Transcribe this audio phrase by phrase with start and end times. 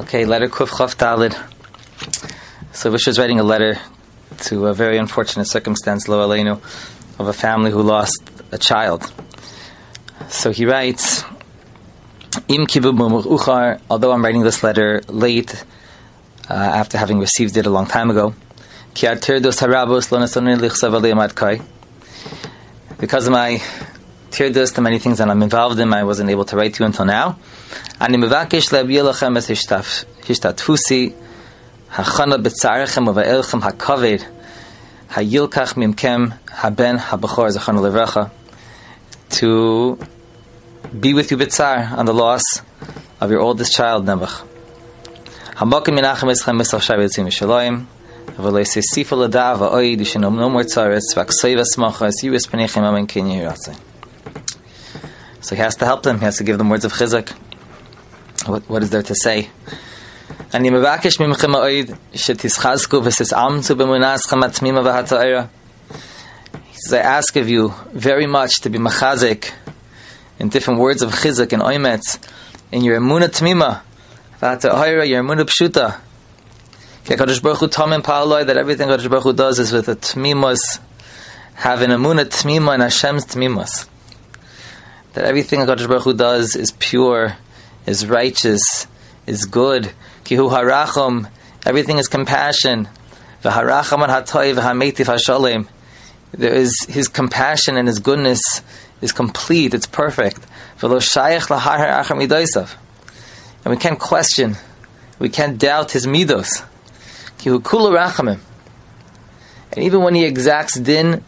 [0.00, 1.36] Okay, letter Kuf Chav Dalid.
[2.72, 3.78] So Vish is writing a letter
[4.44, 6.52] to a very unfortunate circumstance, Lo Aleinu,
[7.18, 8.18] of a family who lost
[8.50, 9.12] a child.
[10.28, 11.22] So he writes,
[12.48, 15.66] Im Uchar, although I'm writing this letter late,
[16.48, 18.34] uh, after having received it a long time ago,
[22.98, 23.62] because of my
[24.31, 26.85] tirdus, the many things that I'm involved in, I wasn't able to write to you
[26.87, 27.35] until now.
[28.01, 29.43] אני מבקש להביע לכם את
[30.29, 31.11] השתתפוסי,
[31.95, 34.17] הכנה בצערכם ובאלכם הכבד,
[35.15, 36.25] הילקח ממכם
[36.61, 38.23] הבן הבכור, זכרנו לברכה,
[39.31, 39.97] to
[40.99, 42.61] be with you b'tzar on the loss
[43.21, 44.43] of your oldest child, Nebuch.
[45.57, 47.85] המוקם מנחם אצלכם מסר שי ויוצאים משלוים,
[48.39, 53.47] אבל יסיפו לדע ואויד ישנום no more צרץ, והכסוי ושמחס, יהיו פניכם אמן כן יהי
[53.47, 53.73] רצון.
[55.40, 56.18] So he has to help them.
[56.18, 57.30] He has to give them words of chizuk.
[58.46, 59.50] What, what is there to say?
[60.52, 65.48] And the mevakish mimchem ha'oid shetischazku v'sis'amtu b'munaschem atmima v'hata'ira.
[66.70, 69.52] He says, I ask of you very much to be machazik
[70.38, 72.18] in different words of chizuk and oimetz
[72.72, 73.82] in your emuna tmima
[74.40, 76.00] v'hata'ira, your emuna pshuta.
[77.04, 80.80] Kadosh Baruch Hu tamim that everything Kadosh Baruch does is with a tmimus,
[81.54, 83.88] having emuna tmima and Hashem's tmimus.
[85.14, 87.36] That everything Kadosh Baruch Hu does is pure,
[87.84, 88.86] is righteous,
[89.26, 89.92] is good.
[90.24, 91.28] Kihu harachum,
[91.66, 92.88] everything is compassion.
[93.42, 95.66] V'haracham hatoy v'hametif hashalim.
[96.32, 98.62] There is His compassion and His goodness
[99.00, 100.46] is complete, it's perfect.
[100.82, 100.92] And
[103.66, 104.56] we can't question,
[105.18, 106.64] we can't doubt His midos.
[109.72, 111.24] And even when He exacts din,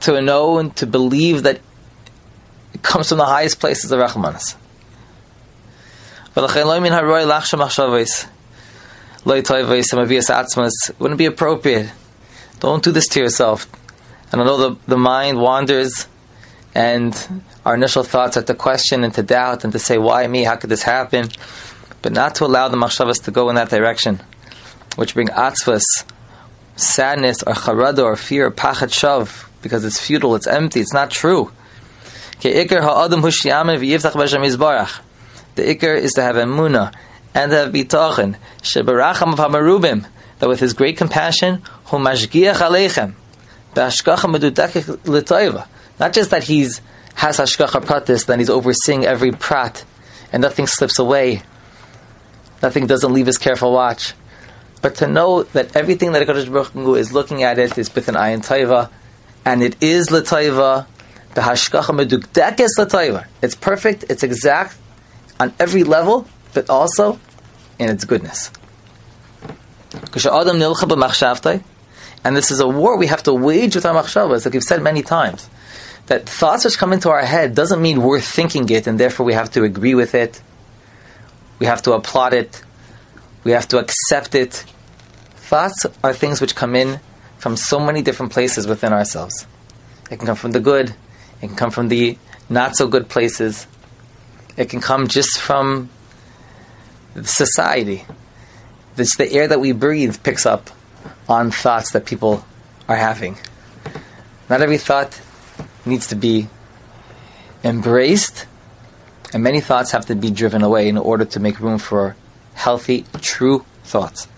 [0.00, 1.60] to know and to believe that
[2.76, 4.54] it comes from the highest places of Rachmanis.
[10.98, 11.90] Wouldn't be appropriate.
[12.60, 13.66] Don't do this to yourself.
[14.30, 16.06] And although the, the mind wanders
[16.74, 20.44] and our initial thoughts are to question and to doubt and to say, why me?
[20.44, 21.30] How could this happen?
[22.02, 24.20] But not to allow the machshavas to go in that direction,
[24.96, 25.86] which bring atzvas,
[26.76, 31.50] sadness, or charada, or fear, pachat shav, because it's futile, it's empty, it's not true.
[32.40, 32.50] The
[35.62, 36.92] ikr is to have emuna
[37.34, 40.06] and to have bitochen, shebaracham of hamarubim,
[40.38, 43.14] that with his great compassion, hu mashgiach aleichem,
[43.74, 45.66] be'ashkacha medudekik l'toiva,
[45.98, 46.80] not just that he's
[47.14, 49.84] has hashgacha pratis, then he's overseeing every prat,
[50.30, 51.42] and nothing slips away,
[52.62, 54.12] nothing doesn't leave his careful watch.
[54.82, 58.08] But to know that everything that Hakadosh Baruch Hu is looking at it is with
[58.08, 58.90] an ayin taiva,
[59.44, 60.86] and it is l'taiva,
[61.36, 63.26] the.
[63.42, 64.04] It's perfect.
[64.08, 64.76] It's exact
[65.38, 67.18] on every level, but also
[67.78, 68.50] in its goodness.
[72.24, 74.82] And this is a war we have to wage with our machshavas, like we've said
[74.82, 75.48] many times
[76.06, 79.34] that thoughts which come into our head doesn't mean we're thinking it and therefore we
[79.34, 80.40] have to agree with it.
[81.58, 82.62] We have to applaud it.
[83.44, 84.64] We have to accept it.
[85.36, 87.00] Thoughts are things which come in
[87.38, 89.46] from so many different places within ourselves.
[90.10, 90.94] It can come from the good,
[91.42, 93.66] it can come from the not so good places,
[94.56, 95.90] it can come just from
[97.22, 98.04] society.
[98.96, 100.70] It's the air that we breathe picks up
[101.28, 102.44] on thoughts that people
[102.88, 103.36] are having.
[104.48, 105.20] Not every thought
[105.84, 106.48] needs to be
[107.64, 108.46] embraced,
[109.32, 112.16] and many thoughts have to be driven away in order to make room for
[112.54, 114.28] healthy, true thoughts.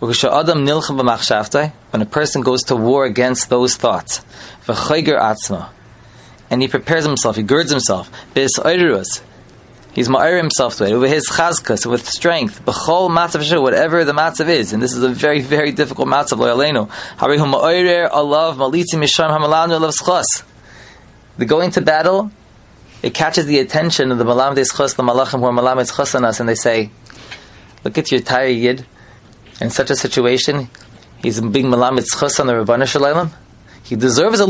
[0.00, 4.18] When a person goes to war against those thoughts,
[6.52, 10.96] and he prepares himself, he girds himself, He's ma'ir himself to it.
[10.96, 15.08] With his chazkas, with strength, b'chol matzav whatever the matzav is, and this is a
[15.08, 16.90] very, very difficult matzav loyalenu.
[17.16, 20.44] Harihu ma'ir alav malitzim misham hamalanu alav schos.
[21.38, 22.30] The going to battle,
[23.02, 26.26] it catches the attention of the Malam Chos, the Malachim who are Malam Chos on
[26.26, 26.90] us, and they say,
[27.82, 28.84] Look at your tire Yid.
[29.60, 30.68] In such a situation,
[31.22, 33.32] he's being Malam Chos on the Rabbanu Shalom.
[33.82, 34.46] He deserves a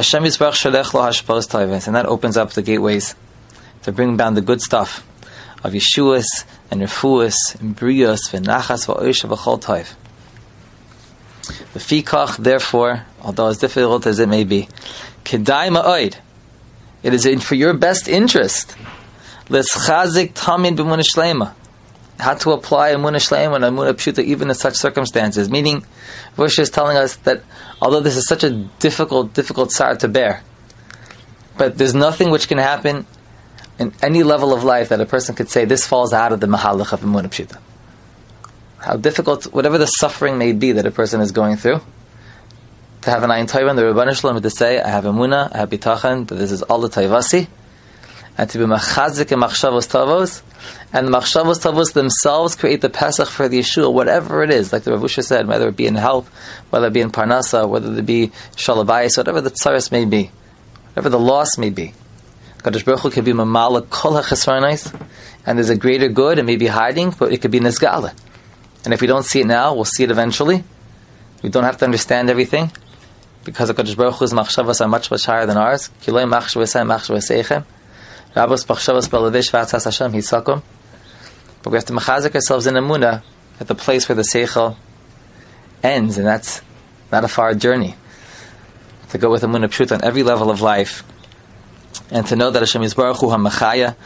[0.00, 1.86] Limbat Chos.
[1.86, 3.14] And that opens up the gateways
[3.82, 5.06] to bring down the good stuff
[5.64, 9.94] of Yeshuas and Refuas and Brios, V'nachas, V'oisha, V'chol Toiv.
[11.72, 14.68] The fikach, therefore, although as difficult as it may be,
[15.24, 16.16] kedai ma'oid,
[17.02, 18.76] it is in for your best interest.
[19.48, 21.54] Let's chazik tamin b'munah shlema.
[22.18, 25.48] How to apply a munah shlema and a munah pshuta even in such circumstances.
[25.48, 25.84] Meaning,
[26.36, 27.42] Rosh is telling us that
[27.80, 28.50] although this is such a
[28.80, 30.42] difficult, difficult sar to bear,
[31.56, 33.06] but there's nothing which can happen
[33.78, 36.46] in any level of life that a person could say this falls out of the
[36.46, 37.58] mahalach of Emunah Pshita.
[38.78, 41.80] How difficult, whatever the suffering may be that a person is going through,
[43.02, 45.70] to have an ayin tayvan, the Rabban Shalom to say, I have Emunah, I have
[45.70, 47.48] bitachon, that this is all the tayvasi,
[48.38, 50.42] and to be machazik and machshavos tavos,
[50.92, 54.84] and the machshavos tavos themselves create the Pesach for the Yeshua, whatever it is, like
[54.84, 56.30] the Ravusha said, whether it be in health,
[56.70, 60.30] whether it be in parnasa, whether it be shalabayis, whatever the tsaris may be,
[60.90, 61.92] whatever the loss may be.
[62.58, 64.94] Kadosh Baruch Hu be mamala kol ha'chesranais,
[65.44, 68.14] and there's a greater good, it may be hiding, but it could be nizgala.
[68.84, 70.62] And if we don't see it now, we'll see it eventually.
[71.42, 72.70] We don't have to understand everything,
[73.44, 75.90] because Kadosh Baruch Hu's machshavas are much, much higher than ours.
[78.34, 80.62] Rabbos machshavas belavish v'atzas Hashem hisakum.
[81.62, 83.22] But we have to machazik ourselves in Emunah
[83.60, 84.76] at the place where the seichel
[85.82, 86.62] ends, and that's
[87.10, 87.94] not a far journey.
[89.10, 91.02] To go with Emunah Pshut on every level of life
[92.10, 93.96] and to know that Hashem is Baruch Hu HaMachaya,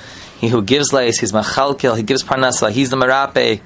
[0.40, 3.60] He who gives life, He's Machalkel, He gives Parnasa, He's the Marape,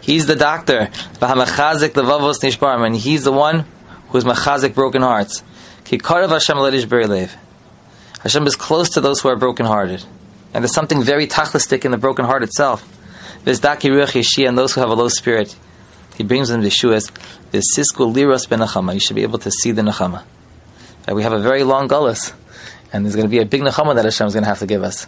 [0.00, 3.66] He's the doctor, V'hamachazik Levavos Nishbarim, and He's the one
[4.08, 5.42] who is Machazik broken hearts.
[5.84, 7.36] Ki Karav Hashem Ledish Lev.
[8.20, 10.04] Hashem is close to those who are broken-hearted.
[10.52, 12.86] And there's something very tachlistic in the broken heart itself.
[13.44, 15.56] There's Daki Ruach Yeshi and those who have a low spirit.
[16.16, 17.10] He brings them to Yeshua's.
[17.50, 20.24] There's Sisku Liros Ben You should be able to see the Nachama.
[21.06, 22.34] And we have a very long gullus.
[22.92, 24.66] And there's going to be a big nechama that Hashem is going to have to
[24.66, 25.06] give us.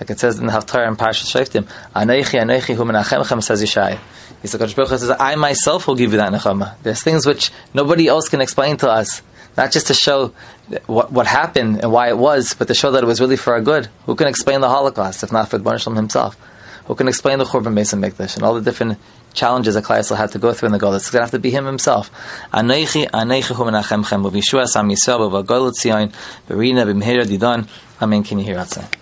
[0.00, 1.64] Like it says in the Haftarah and Parashat Shoftim,
[1.94, 3.98] Anechi, Anechi, Hu Menachemchem, says Yishai.
[4.42, 6.74] He said, Baruch says, I myself will give you that nechama.
[6.82, 9.22] There's things which nobody else can explain to us.
[9.58, 10.32] Not just to show
[10.86, 13.54] what, what happened and why it was, but to show that it was really for
[13.54, 13.88] our good.
[14.06, 16.36] Who can explain the Holocaust, if not for Baruch himself?
[16.86, 18.98] Who can explain the Churban Beis Mikdash and all the different
[19.34, 20.96] challenges that Klai had to go through in the Golas.
[20.96, 22.10] It's going to have to be him himself.
[22.52, 26.12] Anechi, anechi hu menachemchem, b'vishua sam yisrael, b'vagol tzion,
[26.48, 27.68] b'rina, b'mhera didon.
[28.00, 28.22] Amen.
[28.22, 28.97] Can you hear outside?